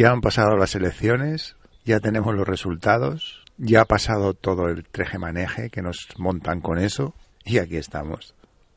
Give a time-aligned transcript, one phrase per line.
[0.00, 5.68] Ya han pasado las elecciones, ya tenemos los resultados, ya ha pasado todo el treje-maneje
[5.68, 8.34] que nos montan con eso y aquí estamos.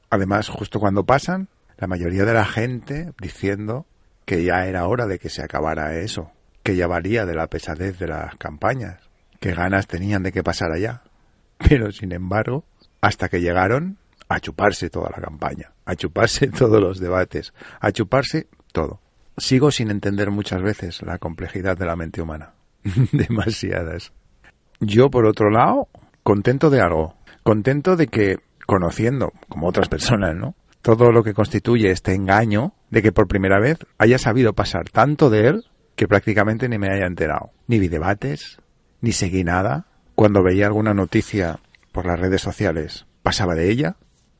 [0.09, 1.47] Además, justo cuando pasan,
[1.77, 3.85] la mayoría de la gente diciendo
[4.25, 6.29] que ya era hora de que se acabara eso,
[6.61, 8.99] que ya valía de la pesadez de las campañas,
[9.39, 11.03] que ganas tenían de que pasara ya.
[11.57, 12.65] Pero, sin embargo,
[12.99, 13.97] hasta que llegaron
[14.27, 18.99] a chuparse toda la campaña, a chuparse todos los debates, a chuparse todo.
[19.37, 22.53] Sigo sin entender muchas veces la complejidad de la mente humana.
[23.11, 24.13] Demasiadas.
[24.79, 25.87] Yo, por otro lado,
[26.23, 27.15] contento de algo.
[27.43, 30.55] Contento de que, conociendo, como otras personas, ¿no?
[30.81, 35.29] Todo lo que constituye este engaño, de que por primera vez haya sabido pasar tanto
[35.29, 37.51] de él que prácticamente ni me haya enterado.
[37.67, 38.59] Ni vi debates,
[39.01, 39.87] ni seguí nada.
[40.15, 41.59] Cuando veía alguna noticia
[41.91, 43.95] por las redes sociales, pasaba de ella,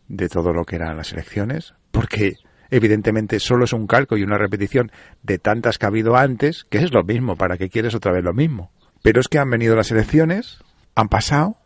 [0.07, 2.35] de todo lo que eran las elecciones, porque
[2.73, 4.91] evidentemente solo es un calco y una repetición
[5.21, 8.23] de tantas que ha habido antes, que es lo mismo, ¿para qué quieres otra vez
[8.23, 8.71] lo mismo?
[9.03, 10.57] Pero es que han venido las elecciones,
[10.95, 11.57] han pasado,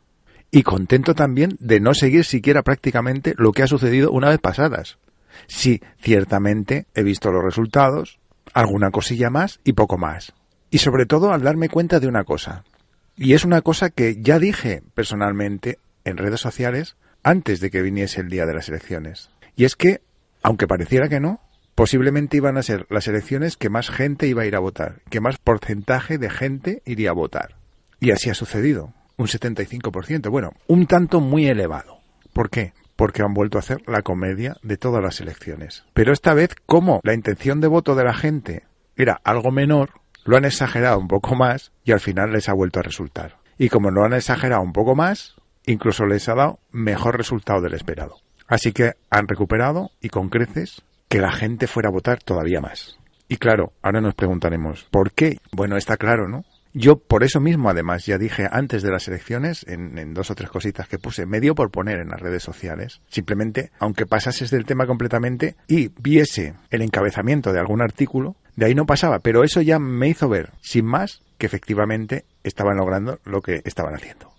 [0.51, 4.97] y contento también de no seguir siquiera prácticamente lo que ha sucedido una vez pasadas.
[5.47, 8.19] Sí, ciertamente he visto los resultados,
[8.53, 10.33] alguna cosilla más y poco más.
[10.71, 12.65] Y sobre todo al darme cuenta de una cosa.
[13.15, 18.19] Y es una cosa que ya dije personalmente en redes sociales antes de que viniese
[18.19, 19.29] el día de las elecciones.
[19.55, 20.01] Y es que
[20.43, 21.41] aunque pareciera que no,
[21.75, 25.21] posiblemente iban a ser las elecciones que más gente iba a ir a votar, que
[25.21, 27.55] más porcentaje de gente iría a votar.
[27.99, 31.99] Y así ha sucedido, un 75%, bueno, un tanto muy elevado.
[32.33, 32.73] ¿Por qué?
[32.95, 35.85] Porque han vuelto a hacer la comedia de todas las elecciones.
[35.93, 38.63] Pero esta vez, como la intención de voto de la gente
[38.95, 42.79] era algo menor, lo han exagerado un poco más y al final les ha vuelto
[42.79, 43.37] a resultar.
[43.57, 47.73] Y como lo han exagerado un poco más, incluso les ha dado mejor resultado del
[47.73, 48.17] esperado.
[48.47, 52.97] Así que han recuperado, y con creces, que la gente fuera a votar todavía más.
[53.29, 55.39] Y claro, ahora nos preguntaremos, ¿por qué?
[55.51, 56.45] Bueno, está claro, ¿no?
[56.73, 60.49] Yo por eso mismo, además, ya dije antes de las elecciones, en, dos o tres
[60.49, 63.01] cositas que puse, medio por poner en las redes sociales.
[63.09, 68.75] Simplemente, aunque pasases del tema completamente y viese el encabezamiento de algún artículo, de ahí
[68.75, 73.41] no pasaba, pero eso ya me hizo ver, sin más, que efectivamente estaban logrando lo
[73.41, 74.31] que estaban haciendo.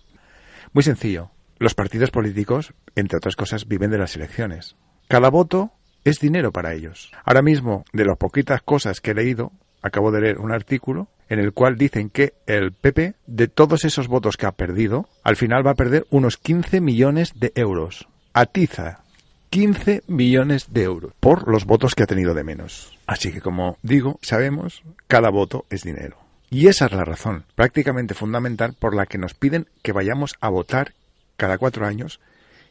[0.71, 4.75] Muy sencillo, los partidos políticos, entre otras cosas, viven de las elecciones.
[5.07, 5.71] Cada voto
[6.03, 7.11] es dinero para ellos.
[7.25, 11.39] Ahora mismo, de las poquitas cosas que he leído, acabo de leer un artículo en
[11.39, 15.65] el cual dicen que el PP, de todos esos votos que ha perdido, al final
[15.65, 18.07] va a perder unos 15 millones de euros.
[18.33, 19.03] Atiza
[19.49, 22.97] 15 millones de euros por los votos que ha tenido de menos.
[23.05, 26.17] Así que, como digo, sabemos, cada voto es dinero.
[26.51, 30.49] Y esa es la razón prácticamente fundamental por la que nos piden que vayamos a
[30.49, 30.93] votar
[31.39, 32.19] cada cuatro años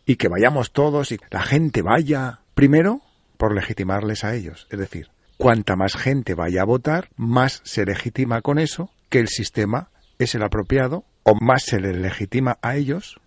[0.07, 2.41] y que vayamos todos y la gente vaya.
[2.55, 3.03] Primero,
[3.37, 4.69] por legitimarles a ellos.
[4.71, 9.29] Es decir, cuanta más gente vaya a votar, más se legitima con eso que el
[9.29, 13.21] sistema es el apropiado o más se les legitima a ellos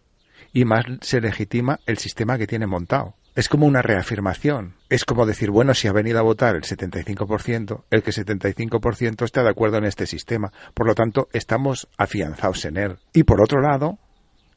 [0.54, 3.16] y más se legitima el sistema que tienen montado.
[3.34, 4.76] Es como una reafirmación.
[4.90, 9.44] Es como decir, bueno, si ha venido a votar el 75%, el que 75% está
[9.44, 10.52] de acuerdo en este sistema.
[10.74, 12.98] Por lo tanto, estamos afianzados en él.
[13.14, 14.00] Y por otro lado,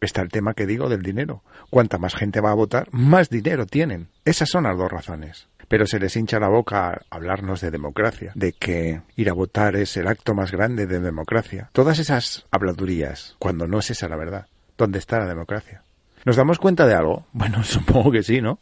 [0.05, 1.43] está el tema que digo del dinero.
[1.71, 4.09] Cuanta más gente va a votar, más dinero tienen.
[4.25, 5.49] Esas son las dos razones.
[5.69, 9.97] Pero se les hincha la boca hablarnos de democracia, de que ir a votar es
[9.97, 11.71] el acto más grande de democracia.
[11.73, 14.47] Todas esas habladurías, cuando no es esa la verdad.
[14.77, 15.83] ¿Dónde está la democracia?
[16.25, 17.27] ¿Nos damos cuenta de algo?
[17.33, 18.59] Bueno, supongo que sí, ¿no?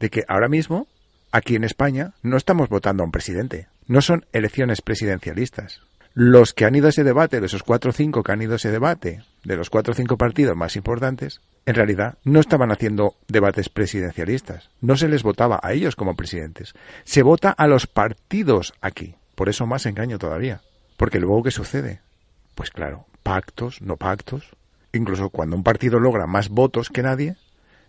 [0.00, 0.86] De que ahora mismo,
[1.32, 3.68] aquí en España, no estamos votando a un presidente.
[3.86, 5.80] No son elecciones presidencialistas
[6.14, 8.52] los que han ido a ese debate, de esos cuatro o cinco que han ido
[8.52, 12.70] a ese debate, de los cuatro o cinco partidos más importantes, en realidad no estaban
[12.70, 14.70] haciendo debates presidencialistas.
[14.80, 16.74] No se les votaba a ellos como presidentes.
[17.04, 19.16] Se vota a los partidos aquí.
[19.34, 20.60] Por eso más engaño todavía.
[20.96, 22.00] Porque luego, ¿qué sucede?
[22.54, 24.56] Pues claro, pactos, no pactos.
[24.92, 27.36] Incluso cuando un partido logra más votos que nadie,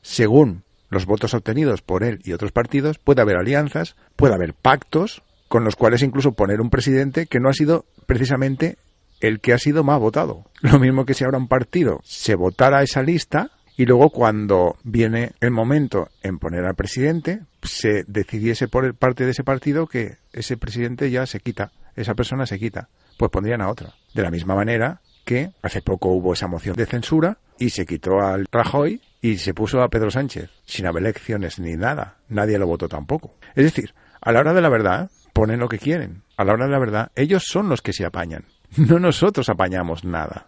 [0.02, 5.22] según los votos obtenidos por él y otros partidos, puede haber alianzas, puede haber pactos
[5.47, 8.78] con los cuales incluso poner un presidente que no ha sido precisamente
[9.22, 10.46] el que ha sido más votado.
[10.61, 15.34] Lo mismo que si ahora un partido se votara esa lista y luego cuando viene
[15.41, 20.55] el momento en poner al presidente, se decidiese por parte de ese partido que ese
[20.55, 22.87] presidente ya se quita, esa persona se quita,
[23.17, 23.93] pues pondrían a otra.
[24.14, 28.22] De la misma manera que hace poco hubo esa moción de censura y se quitó
[28.22, 32.17] al Rajoy y se puso a Pedro Sánchez, sin haber elecciones ni nada.
[32.29, 33.35] Nadie lo votó tampoco.
[33.55, 36.23] Es decir, a la hora de la verdad, ponen lo que quieren.
[36.37, 38.46] A la hora de la verdad, ellos son los que se apañan.
[38.78, 40.47] No nosotros apañamos nada.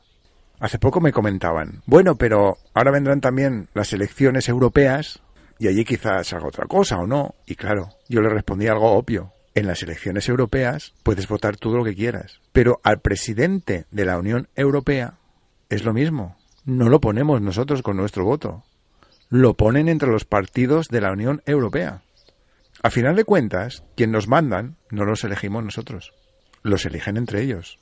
[0.60, 5.22] Hace poco me comentaban, bueno, pero ahora vendrán también las elecciones europeas
[5.60, 7.36] y allí quizás haga otra cosa o no.
[7.46, 9.34] Y claro, yo le respondí algo obvio.
[9.54, 14.18] en las elecciones europeas puedes votar todo lo que quieras, pero al presidente de la
[14.18, 15.16] Unión Europea
[15.70, 16.38] es lo mismo.
[16.64, 18.64] No lo ponemos nosotros con nuestro voto.
[19.30, 22.04] Lo ponen entre los partidos de la Unión Europea.
[22.84, 26.14] A final de cuentas, quien nos mandan no los elegimos nosotros.
[26.64, 27.80] Los eligen entre ellos.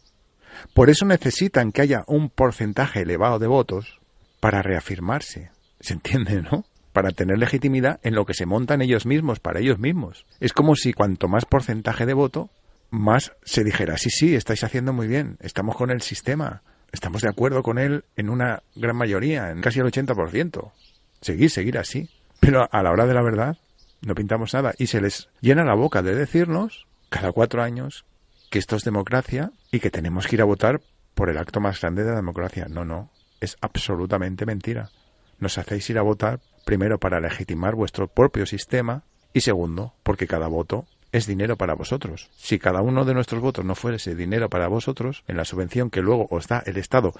[0.74, 4.00] Por eso necesitan que haya un porcentaje elevado de votos
[4.40, 5.52] para reafirmarse.
[5.80, 6.66] ¿Se entiende, no?
[6.94, 10.26] Para tener legitimidad en lo que se montan ellos mismos, para ellos mismos.
[10.40, 12.50] Es como si cuanto más porcentaje de voto,
[12.90, 16.62] más se dijera, sí, sí, estáis haciendo muy bien, estamos con el sistema,
[16.94, 20.72] estamos de acuerdo con él en una gran mayoría, en casi el 80%.
[21.20, 22.10] Seguir, seguir así.
[22.40, 23.58] Pero a la hora de la verdad,
[24.06, 24.74] no pintamos nada.
[24.78, 28.06] Y se les llena la boca de decirnos, cada cuatro años,
[28.50, 30.82] que esto es democracia y que tenemos que ir a votar
[31.16, 32.68] por el acto más grande de la democracia.
[32.70, 33.10] No, no,
[33.42, 34.92] es absolutamente mentira.
[35.40, 39.04] Nos hacéis ir a votar primero para legitimar vuestro propio sistema
[39.34, 42.30] y segundo, porque cada voto es dinero para vosotros.
[42.36, 46.02] Si cada uno de nuestros votos no fuese dinero para vosotros, en la subvención que
[46.02, 47.14] luego os da el Estado,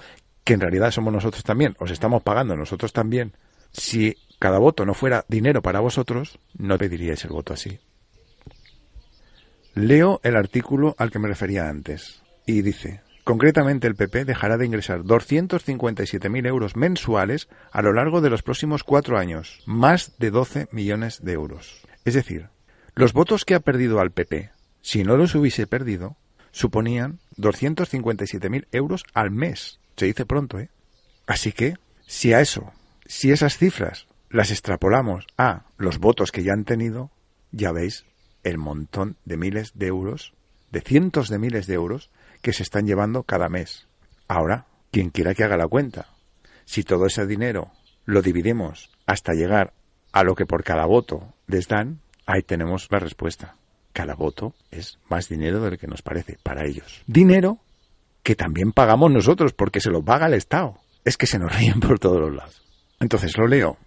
[0.44, 3.32] que en realidad somos nosotros también, os estamos pagando nosotros también,
[3.76, 7.78] si cada voto no fuera dinero para vosotros, no pediríais el voto así.
[9.74, 14.64] Leo el artículo al que me refería antes y dice, concretamente el PP dejará de
[14.64, 20.68] ingresar 257.000 euros mensuales a lo largo de los próximos cuatro años, más de 12
[20.72, 21.82] millones de euros.
[22.04, 22.48] Es decir,
[22.94, 24.50] los votos que ha perdido al PP,
[24.80, 26.16] si no los hubiese perdido,
[26.52, 29.80] suponían 257.000 euros al mes.
[29.96, 30.70] Se dice pronto, ¿eh?
[31.26, 31.74] Así que,
[32.06, 32.72] si a eso,
[33.08, 37.10] si esas cifras las extrapolamos a los votos que ya han tenido,
[37.52, 38.04] ya veis
[38.42, 40.34] el montón de miles de euros,
[40.70, 42.10] de cientos de miles de euros
[42.42, 43.86] que se están llevando cada mes.
[44.28, 46.08] Ahora, quien quiera que haga la cuenta,
[46.64, 47.70] si todo ese dinero
[48.04, 49.72] lo dividimos hasta llegar
[50.12, 53.56] a lo que por cada voto les dan, ahí tenemos la respuesta.
[53.92, 57.02] Cada voto es más dinero de lo que nos parece para ellos.
[57.06, 57.58] Dinero
[58.22, 60.78] que también pagamos nosotros porque se lo paga el Estado.
[61.04, 62.65] Es que se nos ríen por todos los lados.
[63.00, 63.78] Entonces lo leo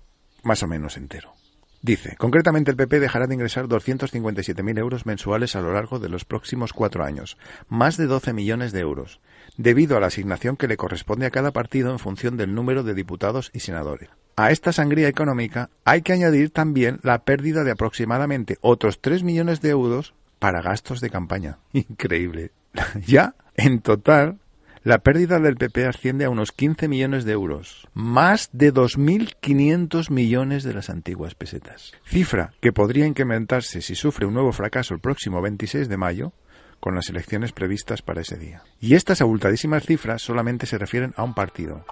[0.43, 1.33] más o menos entero.
[1.81, 6.25] Dice, concretamente el PP dejará de ingresar 257.000 euros mensuales a lo largo de los
[6.25, 7.37] próximos cuatro años,
[7.69, 9.21] más de 12 millones de euros,
[9.55, 12.93] debido a la asignación que le corresponde a cada partido en función del número de
[12.93, 14.09] diputados y senadores.
[14.35, 19.61] A esta sangría económica hay que añadir también la pérdida de aproximadamente otros 3 millones
[19.61, 21.59] de euros para gastos de campaña.
[21.73, 22.51] Increíble.
[23.05, 24.39] ya, en total,
[24.83, 30.63] la pérdida del PP asciende a unos 15 millones de euros, más de 2.500 millones
[30.63, 31.91] de las antiguas pesetas.
[32.05, 36.33] Cifra que podría incrementarse si sufre un nuevo fracaso el próximo 26 de mayo,
[36.79, 38.63] con las elecciones previstas para ese día.
[38.79, 41.85] Y estas abultadísimas cifras solamente se refieren a un partido,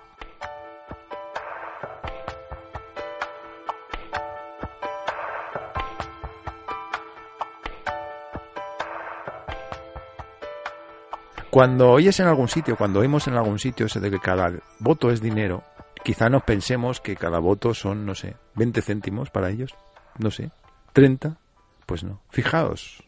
[11.58, 15.10] Cuando oyes en algún sitio, cuando oímos en algún sitio ese de que cada voto
[15.10, 15.64] es dinero,
[16.04, 19.74] quizá nos pensemos que cada voto son, no sé, 20 céntimos para ellos,
[20.20, 20.52] no sé,
[20.94, 21.40] 30,
[21.88, 22.22] pues no.
[22.30, 23.04] Fijaos,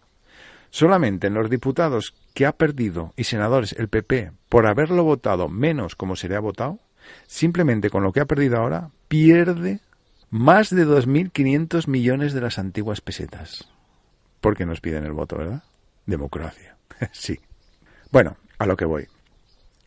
[0.71, 5.93] solamente en los diputados que ha perdido y senadores el PP por haberlo votado menos
[5.93, 6.79] como se le ha votado,
[7.27, 9.79] simplemente con lo que ha perdido ahora, pierde
[10.31, 13.69] más de 2.500 millones de las antiguas pesetas.
[14.41, 15.61] Porque nos piden el voto, ¿verdad?
[16.07, 16.77] Democracia.
[17.11, 17.39] sí.
[18.11, 19.07] Bueno, a lo que voy.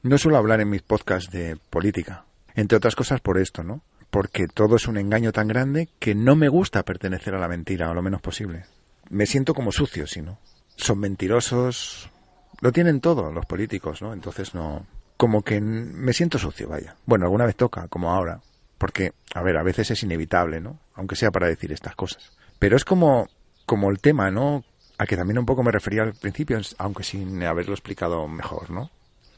[0.03, 2.25] No suelo hablar en mis podcasts de política,
[2.55, 3.83] entre otras cosas por esto, ¿no?
[4.11, 7.91] Porque todo es un engaño tan grande que no me gusta pertenecer a la mentira,
[7.91, 8.65] o lo menos posible.
[9.11, 10.39] Me siento como sucio, si no.
[10.77, 12.11] Son mentirosos,
[12.61, 14.13] lo tienen todo los políticos, ¿no?
[14.13, 14.87] Entonces no...
[15.17, 16.97] Como que me siento sucio, vaya.
[17.07, 18.41] Bueno, alguna vez toca, como ahora.
[18.79, 20.79] Porque, a ver, a veces es inevitable, ¿no?
[20.95, 22.33] Aunque sea para decir estas cosas.
[22.59, 23.29] Pero es como,
[23.67, 24.65] como el tema, ¿no?
[25.03, 28.89] A que también un poco me refería al principio, aunque sin haberlo explicado mejor, ¿no?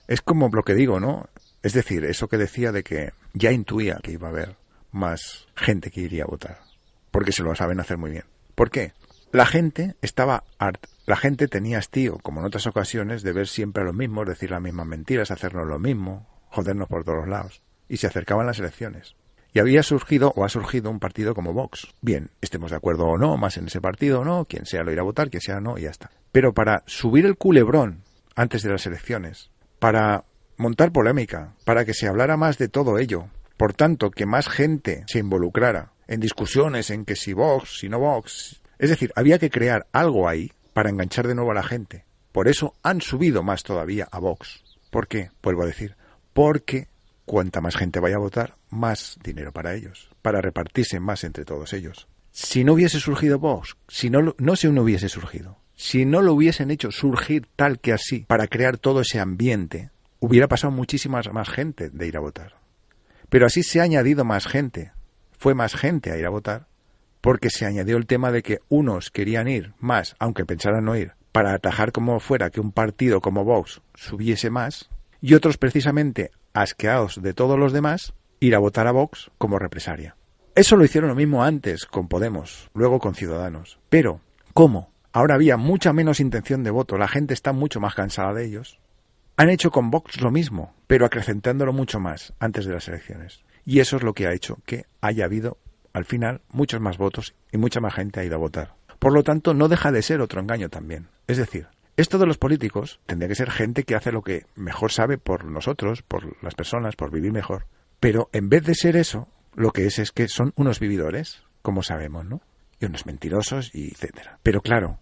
[0.06, 1.30] Es como lo que digo, ¿no?
[1.62, 4.56] Es decir, eso que decía de que ya intuía que iba a haber
[4.92, 6.60] más gente que iría a votar,
[7.10, 8.24] porque se lo saben hacer muy bien.
[8.54, 8.92] ¿Por qué?
[9.32, 13.84] La gente estaba harta, la gente tenía hastío, como en otras ocasiones, de ver siempre
[13.84, 17.62] lo mismo, decir las mismas mentiras, hacernos lo mismo, jodernos por todos lados.
[17.88, 19.16] Y se acercaban las elecciones.
[19.54, 21.94] Y había surgido o ha surgido un partido como Vox.
[22.00, 24.92] Bien, estemos de acuerdo o no, más en ese partido o no, quien sea lo
[24.92, 26.10] irá a votar, quien sea no, y ya está.
[26.32, 28.02] Pero para subir el culebrón
[28.34, 30.24] antes de las elecciones, para
[30.56, 35.04] montar polémica, para que se hablara más de todo ello, por tanto, que más gente
[35.06, 38.60] se involucrara en discusiones en que si Vox, si no Vox.
[38.80, 42.06] Es decir, había que crear algo ahí para enganchar de nuevo a la gente.
[42.32, 44.64] Por eso han subido más todavía a Vox.
[44.90, 45.30] ¿Por qué?
[45.40, 45.96] Vuelvo a decir,
[46.32, 46.88] porque
[47.24, 51.72] cuanta más gente vaya a votar, más dinero para ellos, para repartirse más entre todos
[51.72, 52.08] ellos.
[52.30, 56.34] Si no hubiese surgido Vox, si no, no si no hubiese surgido, si no lo
[56.34, 59.90] hubiesen hecho surgir tal que así para crear todo ese ambiente,
[60.20, 62.56] hubiera pasado muchísima más gente de ir a votar.
[63.28, 64.92] Pero así se ha añadido más gente,
[65.32, 66.66] fue más gente a ir a votar,
[67.20, 71.12] porque se añadió el tema de que unos querían ir más, aunque pensaran no ir,
[71.32, 74.90] para atajar como fuera que un partido como Vox subiese más,
[75.20, 80.16] y otros precisamente asqueados de todos los demás, ir a votar a Vox como represaria.
[80.54, 83.80] Eso lo hicieron lo mismo antes con Podemos, luego con Ciudadanos.
[83.88, 84.20] Pero,
[84.52, 84.92] ¿cómo?
[85.12, 88.78] Ahora había mucha menos intención de voto, la gente está mucho más cansada de ellos.
[89.36, 93.42] Han hecho con Vox lo mismo, pero acrecentándolo mucho más antes de las elecciones.
[93.64, 95.58] Y eso es lo que ha hecho que haya habido,
[95.92, 98.74] al final, muchos más votos y mucha más gente ha ido a votar.
[99.00, 101.08] Por lo tanto, no deja de ser otro engaño también.
[101.26, 101.66] Es decir,
[101.96, 105.44] esto de los políticos tendría que ser gente que hace lo que mejor sabe por
[105.44, 107.66] nosotros, por las personas, por vivir mejor.
[108.00, 111.82] Pero en vez de ser eso, lo que es es que son unos vividores, como
[111.82, 112.40] sabemos, ¿no?
[112.80, 114.40] Y unos mentirosos y etcétera.
[114.42, 114.98] Pero claro,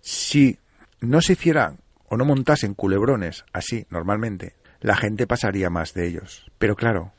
[0.00, 0.58] si
[1.00, 6.50] no se hicieran o no montasen culebrones así normalmente, la gente pasaría más de ellos.
[6.58, 7.12] Pero claro,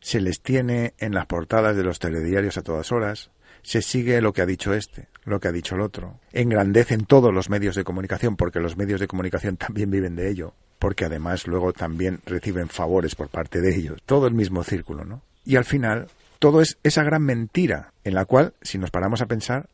[0.00, 3.30] se les tiene en las portadas de los telediarios a todas horas,
[3.62, 7.32] se sigue lo que ha dicho este, lo que ha dicho el otro, engrandecen todos
[7.32, 11.46] los medios de comunicación porque los medios de comunicación también viven de ello, porque además
[11.46, 15.22] luego también reciben favores por parte de ellos, todo el mismo círculo, ¿no?
[15.44, 19.26] Y al final, todo es esa gran mentira en la cual, si nos paramos a
[19.26, 19.68] pensar,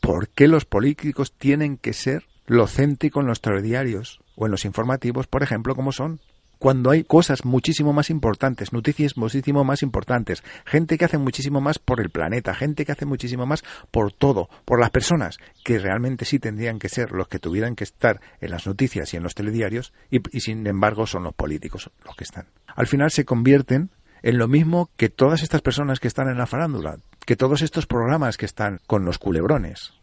[0.00, 4.64] ¿por qué los políticos tienen que ser lo céntrico en los telediarios o en los
[4.64, 6.20] informativos, por ejemplo, como son?
[6.62, 11.80] Cuando hay cosas muchísimo más importantes, noticias muchísimo más importantes, gente que hace muchísimo más
[11.80, 16.24] por el planeta, gente que hace muchísimo más por todo, por las personas que realmente
[16.24, 19.34] sí tendrían que ser los que tuvieran que estar en las noticias y en los
[19.34, 22.46] telediarios, y, sin embargo son los políticos los que están.
[22.68, 23.90] Al final se convierten
[24.22, 27.88] en lo mismo que todas estas personas que están en la farándula, que todos estos
[27.88, 29.94] programas que están con los culebrones,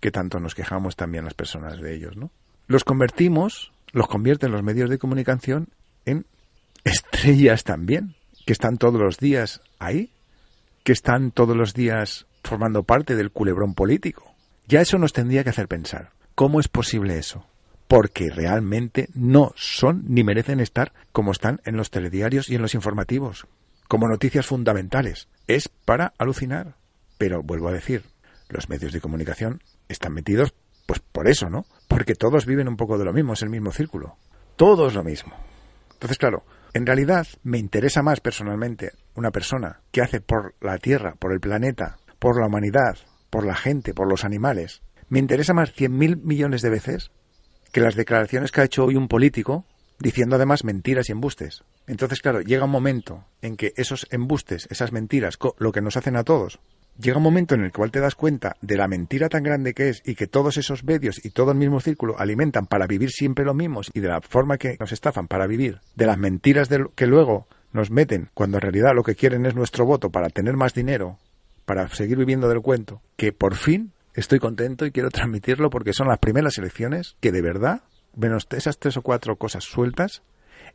[0.00, 2.32] que tanto nos quejamos también las personas de ellos, ¿no?
[2.66, 5.68] Los convertimos, los convierten los medios de comunicación
[6.84, 8.14] estrellas también,
[8.46, 10.10] que están todos los días ahí,
[10.84, 14.34] que están todos los días formando parte del culebrón político.
[14.66, 17.46] Ya eso nos tendría que hacer pensar, ¿cómo es posible eso?
[17.88, 22.74] Porque realmente no son ni merecen estar como están en los telediarios y en los
[22.74, 23.46] informativos,
[23.86, 25.28] como noticias fundamentales.
[25.46, 26.76] Es para alucinar.
[27.16, 28.04] Pero vuelvo a decir,
[28.48, 30.54] los medios de comunicación están metidos
[30.88, 31.66] pues por eso, ¿no?
[31.86, 34.16] Porque todos viven un poco de lo mismo, es el mismo círculo.
[34.56, 35.34] Todos lo mismo.
[35.98, 41.16] Entonces, claro, en realidad me interesa más personalmente una persona que hace por la Tierra,
[41.18, 42.96] por el planeta, por la humanidad,
[43.30, 44.80] por la gente, por los animales.
[45.08, 47.10] Me interesa más cien mil millones de veces
[47.72, 49.66] que las declaraciones que ha hecho hoy un político
[49.98, 51.64] diciendo además mentiras y embustes.
[51.88, 56.14] Entonces, claro, llega un momento en que esos embustes, esas mentiras, lo que nos hacen
[56.14, 56.60] a todos,
[57.00, 59.88] llega un momento en el cual te das cuenta de la mentira tan grande que
[59.88, 63.44] es y que todos esos medios y todo el mismo círculo alimentan para vivir siempre
[63.44, 67.06] lo mismos y de la forma que nos estafan para vivir, de las mentiras que
[67.06, 70.74] luego nos meten cuando en realidad lo que quieren es nuestro voto para tener más
[70.74, 71.18] dinero,
[71.64, 76.08] para seguir viviendo del cuento, que por fin estoy contento y quiero transmitirlo porque son
[76.08, 77.82] las primeras elecciones que de verdad
[78.16, 80.22] menos esas tres o cuatro cosas sueltas,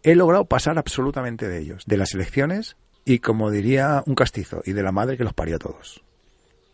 [0.03, 4.72] he logrado pasar absolutamente de ellos, de las elecciones y, como diría un castizo, y
[4.72, 6.03] de la madre que los parió a todos.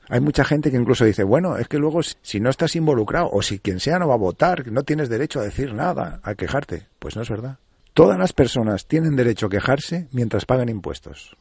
[0.09, 3.43] Hay mucha gente que incluso dice, bueno, es que luego si no estás involucrado o
[3.43, 6.87] si quien sea no va a votar, no tienes derecho a decir nada, a quejarte.
[6.97, 7.59] Pues no es verdad.
[7.93, 11.37] Todas las personas tienen derecho a quejarse mientras pagan impuestos.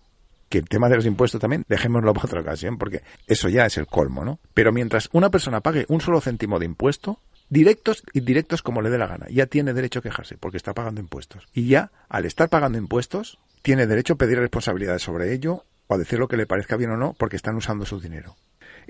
[0.50, 3.78] Que el tema de los impuestos también, dejémoslo para otra ocasión, porque eso ya es
[3.78, 4.38] el colmo, ¿no?
[4.52, 8.90] Pero mientras una persona pague un solo céntimo de impuesto, directos y directos como le
[8.90, 9.26] dé la gana.
[9.30, 11.48] Ya tiene derecho a quejarse porque está pagando impuestos.
[11.54, 15.98] Y ya, al estar pagando impuestos, tiene derecho a pedir responsabilidades sobre ello o a
[15.98, 18.36] decir lo que le parezca bien o no porque están usando su dinero.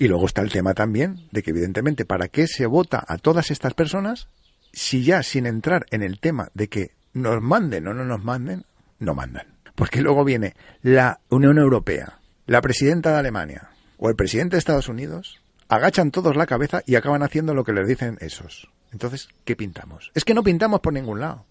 [0.01, 3.51] Y luego está el tema también de que evidentemente para qué se vota a todas
[3.51, 4.29] estas personas
[4.73, 8.65] si ya sin entrar en el tema de que nos manden o no nos manden,
[9.01, 9.59] no mandan.
[9.75, 14.89] Porque luego viene la Unión Europea, la presidenta de Alemania o el presidente de Estados
[14.89, 18.71] Unidos agachan todos la cabeza y acaban haciendo lo que les dicen esos.
[18.93, 20.13] Entonces, ¿qué pintamos?
[20.15, 21.45] Es que no pintamos por ningún lado.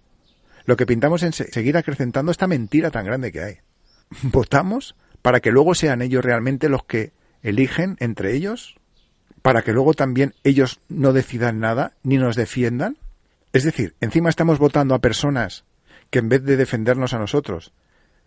[0.65, 3.57] Lo que pintamos es seguir acrecentando esta mentira tan grande que hay.
[4.23, 8.75] Votamos para que luego sean ellos realmente los que eligen entre ellos,
[9.41, 12.97] para que luego también ellos no decidan nada ni nos defiendan.
[13.53, 15.65] Es decir, encima estamos votando a personas
[16.09, 17.73] que en vez de defendernos a nosotros,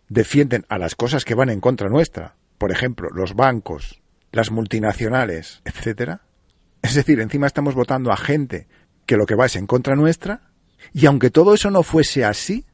[0.09, 2.37] defienden a las cosas que van en contra nuestra.
[2.59, 4.02] Por ejemplo, los bancos,
[4.33, 6.23] las multinacionales, etcétera.
[6.83, 8.69] Es decir, encima estamos votando a gente
[9.07, 10.50] que lo que va es en contra nuestra,
[10.93, 12.67] y aunque todo eso no fuese así,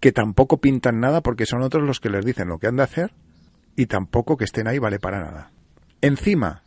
[0.00, 2.82] que tampoco pintan nada porque son otros los que les dicen lo que han de
[2.82, 3.12] hacer,
[3.76, 5.50] y tampoco que estén ahí vale para nada.
[6.02, 6.62] Encima,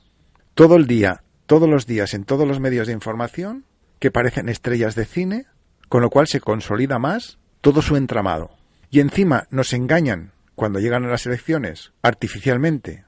[0.56, 3.66] todo el día, todos los días, en todos los medios de información,
[4.00, 5.46] que parecen estrellas de cine,
[5.88, 8.52] con lo cual se consolida más todo su entramado.
[8.90, 13.06] Y encima nos engañan cuando llegan a las elecciones artificialmente,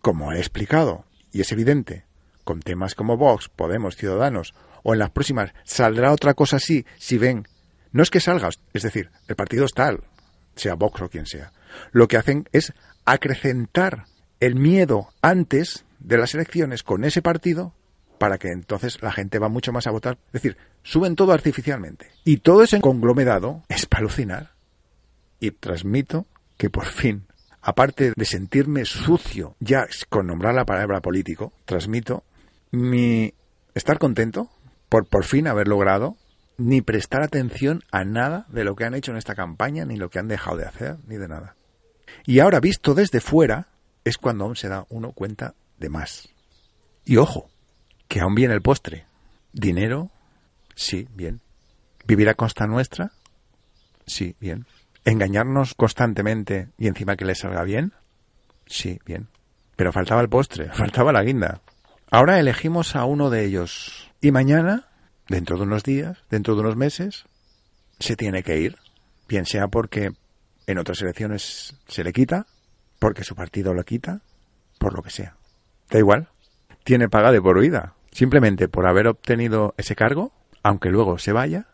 [0.00, 2.04] como he explicado, y es evidente,
[2.44, 7.18] con temas como Vox, Podemos, Ciudadanos, o en las próximas saldrá otra cosa así si
[7.18, 7.48] ven.
[7.92, 10.04] No es que salga, es decir, el partido es tal,
[10.54, 11.52] sea Vox o quien sea.
[11.92, 12.72] Lo que hacen es
[13.04, 14.06] acrecentar
[14.42, 17.74] el miedo antes de las elecciones con ese partido
[18.18, 20.18] para que entonces la gente va mucho más a votar.
[20.26, 22.08] Es decir, suben todo artificialmente.
[22.24, 24.50] Y todo ese conglomerado es para alucinar.
[25.38, 27.28] Y transmito que por fin,
[27.60, 32.24] aparte de sentirme sucio ya con nombrar la palabra político, transmito
[32.72, 33.34] mi
[33.76, 34.50] estar contento
[34.88, 36.16] por por fin haber logrado
[36.58, 40.10] ni prestar atención a nada de lo que han hecho en esta campaña, ni lo
[40.10, 41.54] que han dejado de hacer, ni de nada.
[42.26, 43.71] Y ahora, visto desde fuera,
[44.04, 46.28] es cuando aún se da uno cuenta de más.
[47.04, 47.50] Y ojo,
[48.08, 49.06] que aún viene el postre.
[49.52, 50.10] Dinero,
[50.74, 51.40] sí, bien.
[52.06, 53.12] ¿Vivir a costa nuestra?
[54.06, 54.66] Sí, bien.
[55.04, 57.92] ¿Engañarnos constantemente y encima que le salga bien?
[58.66, 59.28] Sí, bien.
[59.76, 61.60] Pero faltaba el postre, faltaba la guinda.
[62.10, 64.10] Ahora elegimos a uno de ellos.
[64.20, 64.88] Y mañana,
[65.28, 67.24] dentro de unos días, dentro de unos meses,
[67.98, 68.76] se tiene que ir.
[69.28, 70.12] Bien sea porque
[70.66, 72.46] en otras elecciones se le quita,
[73.02, 74.20] porque su partido lo quita,
[74.78, 75.36] por lo que sea.
[75.90, 76.28] Da igual.
[76.84, 77.96] Tiene paga de por vida.
[78.12, 80.30] Simplemente por haber obtenido ese cargo,
[80.62, 81.66] aunque luego se vaya,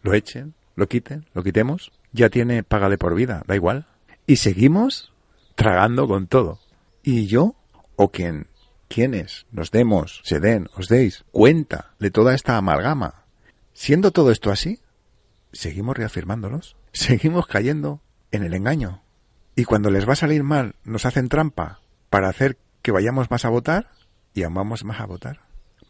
[0.00, 3.88] lo echen, lo quiten, lo quitemos, ya tiene paga de por vida, da igual.
[4.26, 5.12] Y seguimos
[5.54, 6.60] tragando con todo.
[7.02, 7.56] Y yo,
[7.96, 8.46] o quien,
[8.88, 13.26] quienes nos demos, se den, os deis cuenta de toda esta amalgama,
[13.74, 14.80] siendo todo esto así,
[15.52, 19.03] seguimos reafirmándolos, seguimos cayendo en el engaño.
[19.56, 21.80] Y cuando les va a salir mal, nos hacen trampa
[22.10, 23.90] para hacer que vayamos más a votar
[24.34, 25.40] y amamos más a votar.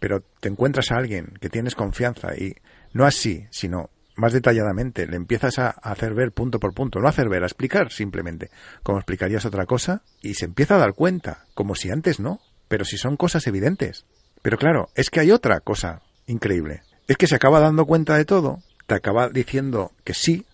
[0.00, 2.56] Pero te encuentras a alguien que tienes confianza y
[2.92, 7.28] no así, sino más detalladamente, le empiezas a hacer ver punto por punto, no hacer
[7.28, 8.50] ver, a explicar simplemente,
[8.83, 12.85] como explicarías otra cosa, y se empieza a dar cuenta, como si antes no, pero
[12.85, 14.07] si son cosas evidentes.
[14.42, 18.24] Pero claro, es que hay otra cosa increíble, es que se acaba dando cuenta de
[18.24, 20.46] todo, te acaba diciendo que sí,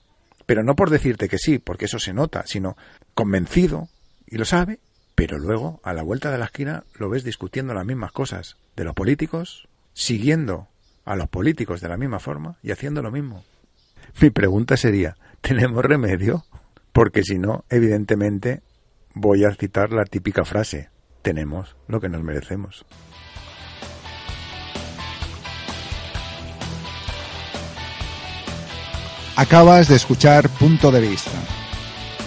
[0.46, 2.76] pero no por decirte que sí, porque eso se nota, sino
[3.14, 3.88] convencido,
[4.26, 4.80] y lo sabe,
[5.14, 8.84] pero luego, a la vuelta de la esquina, lo ves discutiendo las mismas cosas de
[8.84, 10.68] los políticos, siguiendo
[11.04, 13.44] a los políticos de la misma forma y haciendo lo mismo.
[14.20, 16.44] Mi pregunta sería, ¿tenemos remedio?
[16.92, 18.62] Porque si no, evidentemente,
[19.14, 20.90] voy a citar la típica frase,
[21.22, 22.84] tenemos lo que nos merecemos.
[29.36, 31.30] Acabas de escuchar Punto de Vista,